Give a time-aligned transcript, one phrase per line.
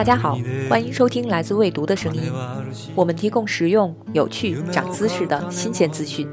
[0.00, 0.38] 大家好，
[0.70, 2.22] 欢迎收听来自未读的声音。
[2.94, 6.26] 我们提供实用、有趣、长姿势的新鲜资讯。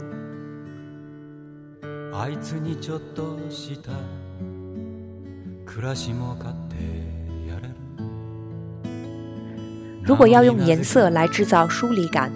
[10.01, 12.31] 如果要用颜色来制造疏离感，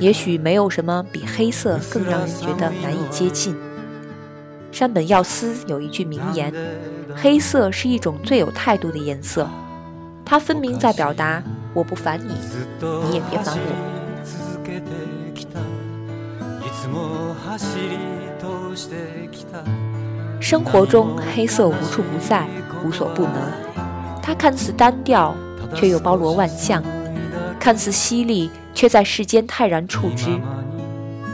[0.00, 3.54] 也许没有什么比黑色更让人觉得难以接近。
[4.72, 6.52] 山本耀司有一句名言
[7.14, 9.48] ：“黑色是一种最有态度的颜色。”
[10.24, 11.42] 它分明在表达
[11.74, 12.34] “我不烦你，
[12.80, 13.60] 你也别烦我。”
[20.40, 22.46] 生活中，黑色无处不在，
[22.84, 23.34] 无所不能。
[24.22, 25.34] 它看似单调，
[25.74, 26.82] 却又包罗万象；
[27.60, 30.40] 看似犀利，却在世间泰然处之。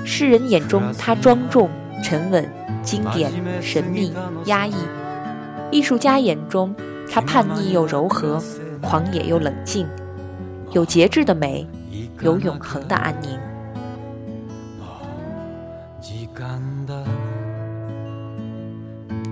[0.05, 1.71] 世人眼中，它庄重、
[2.03, 2.49] 沉稳。
[2.83, 4.11] 经典、神秘、
[4.47, 4.73] 压抑；
[5.71, 6.75] 艺术家眼中，
[7.11, 8.43] 它叛逆又柔和，
[8.81, 9.87] 狂野又冷静，
[10.73, 11.67] 有节制的美，
[12.21, 13.39] 有永恒的安宁。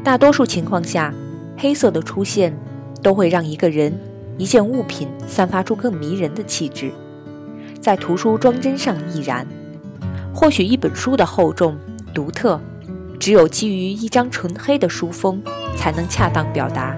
[0.04, 1.12] 大多数情况下，
[1.56, 2.56] 黑色的出现
[3.02, 3.92] 都会让一个人、
[4.36, 6.90] 一件物品散发出更迷人的气质，
[7.80, 9.46] 在图书装帧上亦然。
[10.34, 11.76] 或许一本书的厚重、
[12.14, 12.60] 独特。
[13.18, 15.42] 只有基于一张纯黑的书封，
[15.76, 16.96] 才能恰当表达。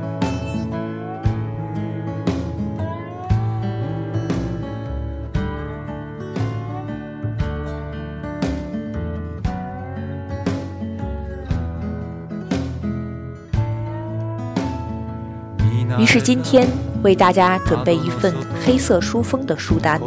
[16.13, 16.67] 是今天
[17.05, 18.35] 为大家准备一份
[18.67, 20.01] 黑色书封的书单，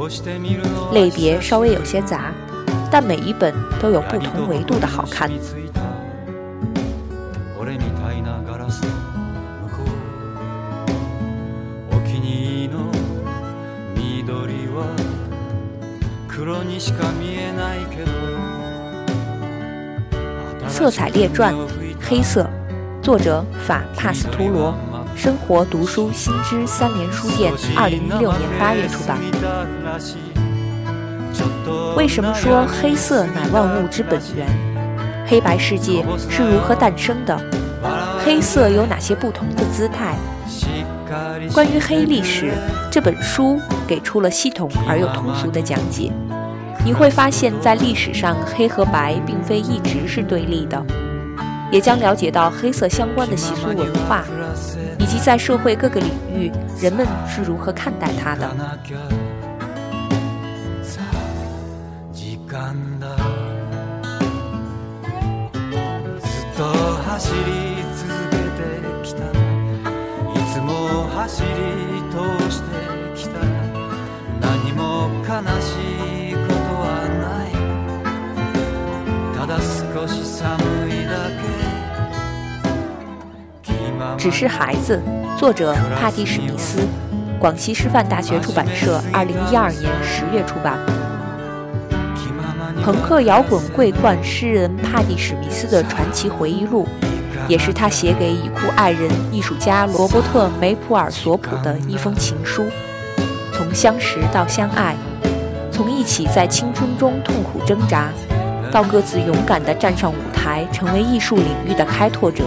[0.91, 2.33] 类别稍微有些杂，
[2.91, 5.31] 但每一本都有不同维度的好看。
[20.67, 21.55] 色彩列传，
[22.01, 22.45] 黑色，
[23.01, 24.75] 作者法帕斯图罗，
[25.15, 29.17] 生活读书新知三联书店，二零一六年八月出版。
[31.95, 34.47] 为什么说黑色乃万物之本源？
[35.25, 37.39] 黑白世界是如何诞生的？
[38.23, 40.15] 黑色有哪些不同的姿态？
[41.53, 42.51] 关于黑历史，
[42.91, 46.11] 这本书给出了系统而又通俗的讲解。
[46.83, 50.83] 你会发现在历史上，黑和白并非一直是对立的，
[51.71, 54.25] 也将了解到黑色相关的习俗文化，
[55.03, 56.49] 以及在社会各个领域
[56.79, 58.55] 人们是如何看待他的。
[84.17, 85.01] 只是孩子，
[85.37, 86.79] 作者帕蒂·史密斯，
[87.39, 90.77] 广西师范大学出版社，二零一二年十月出版。
[92.83, 96.87] 朋克摇滚桂冠诗人帕蒂·史密斯的传奇回忆录，
[97.47, 102.65] 也是他写给已故爱人艺术家罗伯特·梅普尔索普的一封情书。
[103.51, 104.95] 从相识到相爱，
[105.71, 108.09] 从一起在青春中痛苦挣扎，
[108.71, 112.43] 到各自勇敢地站上舞台，成为艺术领域的开拓者。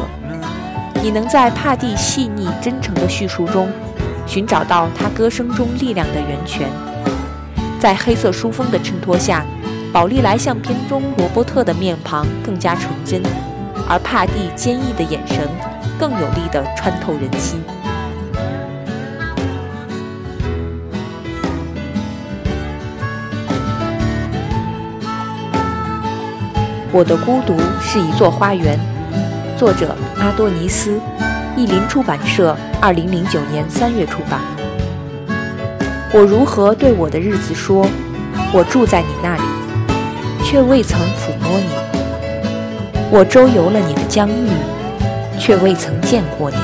[1.02, 3.70] 你能在帕蒂细腻真诚的叙述中，
[4.26, 6.68] 寻找到他歌声中力量的源泉。
[7.78, 9.44] 在黑色书封的衬托下，
[9.92, 13.22] 宝丽来相片中罗伯特的面庞更加纯真，
[13.88, 15.48] 而帕蒂坚毅的眼神
[15.98, 17.62] 更有力地穿透人心。
[26.90, 28.95] 我的孤独是一座花园。
[29.56, 31.00] 作者阿多尼斯，
[31.56, 34.38] 译林出版社，二零零九年三月出版。
[36.12, 37.88] 我如何对我的日子说？
[38.52, 39.42] 我住在你那里，
[40.44, 41.66] 却未曾抚摸你；
[43.10, 44.50] 我周游了你的疆域，
[45.38, 46.56] 却未曾见过你。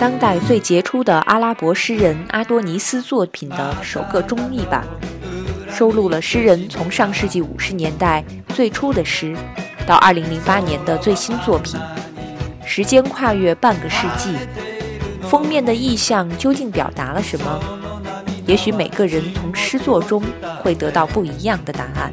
[0.00, 4.84] 当代最杰出的阿拉伯诗人阿多尼斯作品的首个中译版，
[5.70, 9.36] 收录了诗人从上世纪五十年代最初的诗。
[9.88, 11.80] 到二零零八年的最新作品，
[12.62, 14.36] 时间跨越半个世纪，
[15.30, 17.58] 封面的意象究竟表达了什么？
[18.44, 20.22] 也许每个人从诗作中
[20.62, 22.12] 会得到不一样的答案。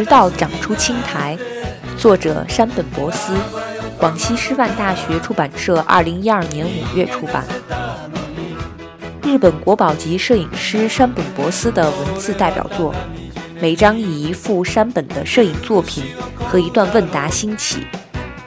[0.00, 1.36] 直到长出青苔。
[1.98, 3.34] 作者山本博斯，
[3.98, 7.44] 广西师范大学出版社，二零一二年五月出版。
[9.22, 12.94] 日本国宝级摄影师山本博斯的文字代表作，
[13.60, 16.02] 每章以一幅山本的摄影作品
[16.34, 17.86] 和一段问答兴起，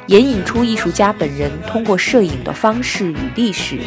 [0.07, 3.77] 引引出艺术家本人通过摄影的方式与历史、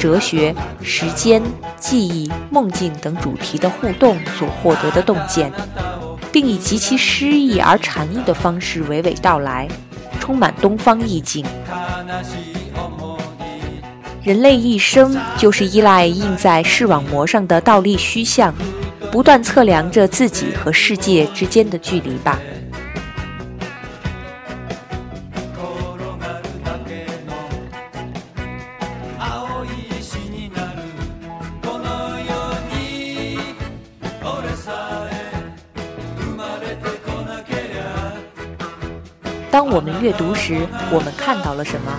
[0.00, 0.52] 哲学、
[0.82, 1.40] 时间、
[1.78, 5.52] 记忆、梦境等主题的互动所获得的洞见。
[6.32, 9.68] 并以极其诗意而禅意的方式娓娓道来，
[10.18, 11.44] 充满东方意境。
[14.22, 18.54] 人类一生就是依赖印在视网膜上的倒立虚像，
[19.10, 22.38] 不断测量着自己和世界之间的距离吧。
[39.52, 41.92] 当我们阅读时，我们看到了什么？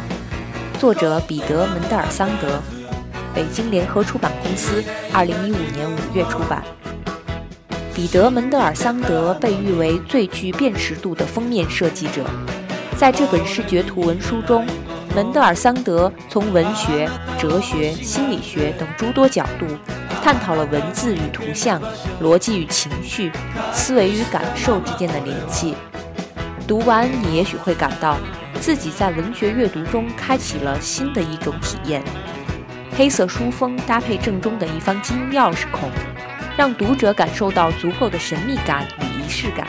[0.79, 2.59] 作者彼得·门德尔桑德，
[3.31, 4.83] 北京联合出版公司，
[5.13, 6.63] 二零一五年五月出版。
[7.94, 12.25] 彼得·门德尔桑德被誉为最具辨识度的封面设计者。
[12.97, 14.65] 在这本视觉图文书中，
[15.15, 17.07] 门德尔桑德从文学、
[17.38, 19.67] 哲学、心理学等诸多角度，
[20.23, 21.79] 探讨了文字与图像、
[22.19, 23.31] 逻辑与情绪、
[23.71, 25.75] 思维与感受之间的联系。
[26.73, 28.17] 读完，你也许会感到
[28.59, 32.01] 自己在文学阅读中开启了新的一种体验。
[32.97, 35.91] 黑色书封搭配正中的一方金钥匙孔，
[36.57, 39.67] 让读者感受到足够的神秘感与仪式感。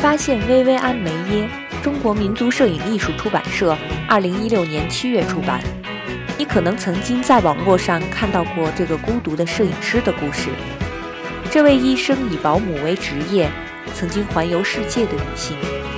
[0.00, 1.46] 发现薇薇安·梅耶，
[1.82, 3.76] 中国民族摄影艺术出版社，
[4.08, 5.60] 二零一六年七月出版。
[6.38, 10.48] 你可能曾经在网络上看到过这个孤独的摄影师的故事。
[11.50, 13.50] 这位一生以保姆为职业、
[13.94, 15.54] 曾经环游世界的女性，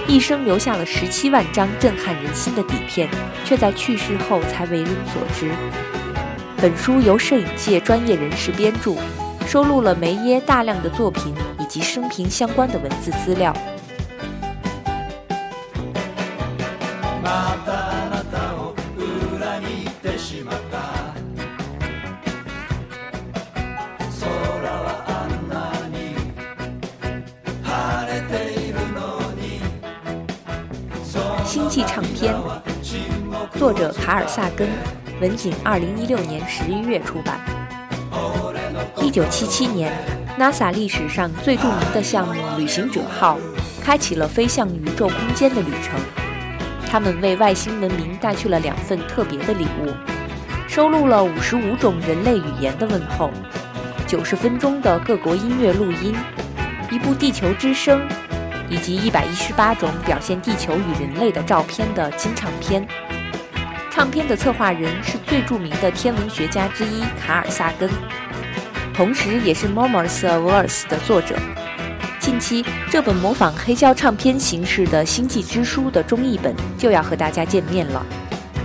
[0.08, 3.08] 一生留下了十七万张震撼人心的底片，
[3.44, 5.48] 却在去世后才为人所知。
[6.56, 8.96] 本书由摄影界专业人士编著，
[9.46, 13.54] 收录了梅耶大量的作品以及生平相关的文字资料。
[33.72, 34.68] 作者卡尔萨根，
[35.18, 37.40] 文景二零一六年十一月出版。
[39.00, 39.90] 一九七七年
[40.38, 43.38] ，NASA 历史上最著名的项目“旅行者号”
[43.82, 45.98] 开启了飞向宇宙空间的旅程。
[46.86, 49.90] 他们为外星文明带去了两份特别的礼物，
[50.68, 53.30] 收录了五十五种人类语言的问候，
[54.06, 56.14] 九十分钟的各国音乐录音，
[56.90, 58.06] 一部地球之声，
[58.68, 62.86] 以及一百一十八种表现地球与人类的照片的金唱片。
[63.94, 67.90] 唱片的策划人是最著名的天文学家之一卡尔萨根，
[68.94, 71.36] 同时也是《Moments of Earth》的作者。
[72.18, 78.02] 近期，这本模仿黑胶唱片形式的《星际之书》的中译本就要和大家见面了。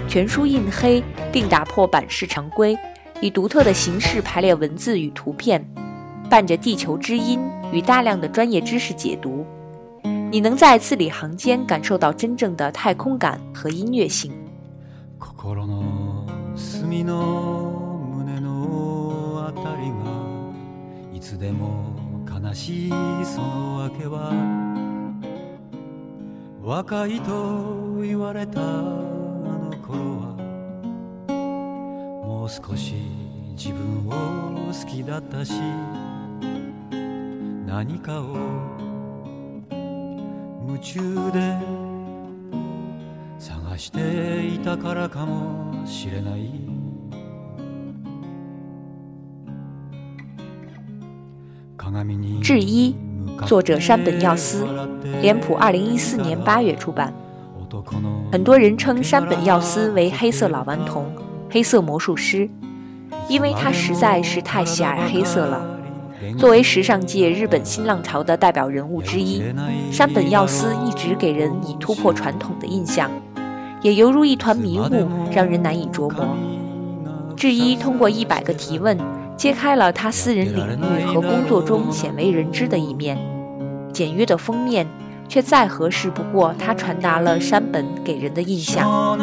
[0.08, 2.78] 全书印黑，并打破版式常规，
[3.20, 5.62] 以独特的形式排列文字与图片，
[6.30, 7.38] 伴着地球之音
[7.74, 9.46] 与大量的专业知识解读，
[10.32, 14.32] 你能在字里行间感受到真正的太空感和音乐性。
[15.20, 19.96] 心の隅の胸のあたりが
[21.14, 21.96] いつでも
[22.30, 22.92] 悲しい
[23.26, 24.32] その訳は
[26.62, 30.36] 若いと言われたあの頃は
[32.26, 32.94] もう少し
[33.56, 34.12] 自分を
[34.68, 35.54] 好きだったし
[37.66, 38.36] 何かを
[40.68, 41.87] 夢中で
[43.87, 46.51] していたからかもしれない
[52.43, 52.95] 质一，
[53.47, 54.67] 作者山本耀司，
[55.21, 57.13] 脸谱二零一四年八月出版。
[58.31, 61.13] 很多人称山本耀司为“黑色老顽童”、“
[61.51, 62.49] 黑色魔术师”，
[63.29, 65.61] 因为他实在是太喜爱黑色了。
[66.39, 69.43] 作为时尚界日本新浪潮的代表人物之一，
[69.91, 73.11] 山本耀司一直给人以突破传统的印象，
[73.88, 76.28] 也犹如一团迷雾，让人难以琢磨。
[77.38, 78.98] 智一通过一百个提问。
[79.38, 83.16] 揭开了他私人领域和工作中鲜为人知的一面。
[83.94, 84.88] 简约的封面，
[85.30, 89.16] 却再合适不过他传达了山本给人的印象。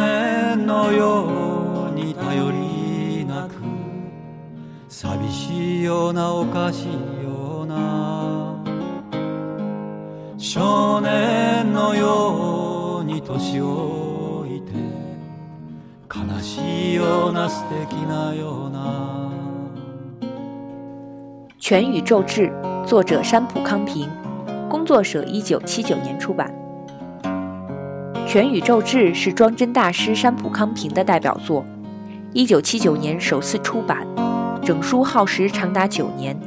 [21.58, 22.52] 全宇宙志，
[22.86, 24.06] 作者山浦康平，
[24.68, 26.54] 工作社一九七九年出版。
[28.26, 31.64] 全宇宙志是装帧大师山浦康平的代表作，
[32.34, 34.06] 一九七九年首次出版，
[34.62, 36.38] 整书耗时长达九年，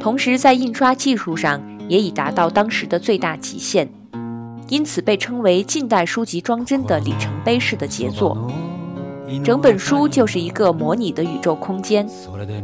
[0.00, 3.88] 同时在印刷技术上也已达到当时的最大极限，
[4.68, 8.50] 因此被称为近代书籍装帧的里程碑式的杰作。
[9.42, 12.06] 整本书就是一个模拟的宇宙空间，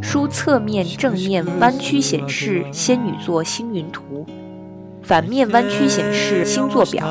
[0.00, 4.25] 书侧面、正面弯曲显示仙女座星云图，
[5.02, 7.04] 反面弯曲显示星座表，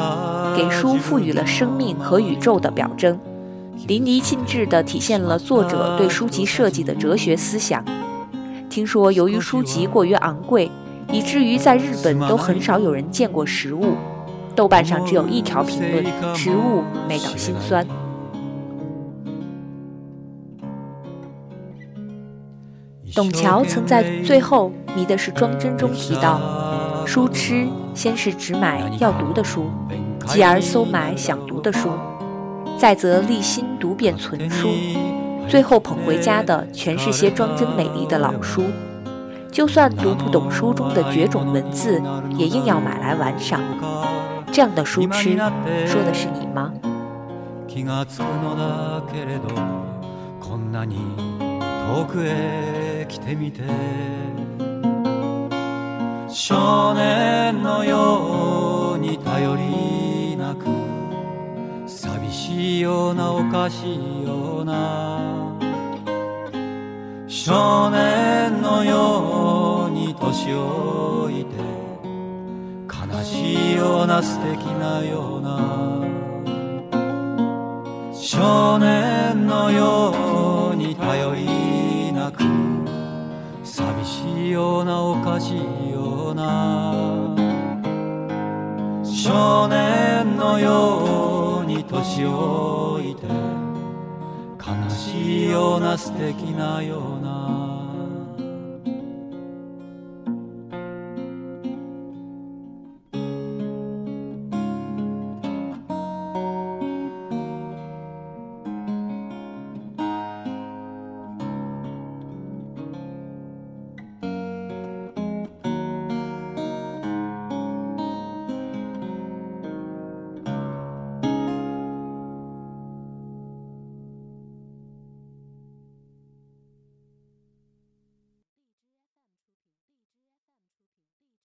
[0.56, 3.20] 给书赋予了生命和宇宙的表征，
[3.88, 7.84] 淋漓尽致地体现了作者对书籍设计的哲学思想。
[8.70, 10.72] 听说由于书籍过于昂贵，
[11.12, 13.96] 以至于在日本都很少有人见过实物，
[14.56, 16.06] 豆瓣上只有一条评论：
[16.36, 17.86] 实物美到心酸。
[23.14, 26.40] 董桥曾在最后《迷的是装帧》中提到
[27.06, 29.70] ：“书痴先是只买要读的书，
[30.28, 31.90] 继而搜买想读的书，
[32.78, 34.70] 再则立心读遍存书，
[35.50, 38.64] 最后捧回家的全是些装帧美丽的老书。
[39.52, 42.02] 就算读不懂书中的绝种文字，
[42.38, 43.60] 也硬要买来玩赏。
[44.54, 45.36] 这样的书痴，
[45.86, 46.72] 说的是你吗？”
[51.92, 52.32] 遠くへ
[53.12, 53.62] 来てみて。
[56.30, 60.66] 少年のように頼りなく
[61.86, 65.60] 寂しいようなおかしいような。
[67.28, 71.52] 少年のように年老いて
[72.88, 75.60] 悲しいような素敵なような。
[78.14, 81.61] 少年のように頼り
[84.52, 86.94] ようなおかしいような。
[89.04, 93.28] 少年のように年老いて
[94.58, 97.61] 悲しいような素敵なような。